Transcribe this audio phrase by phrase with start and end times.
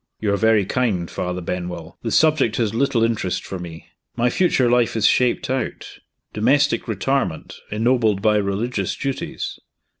[0.19, 1.99] "You are very kind, Father Benwell.
[2.01, 3.89] The subject has little interest for me.
[4.15, 5.99] My future life is shaped out
[6.33, 9.59] domestic retirement, ennobled by religious duties."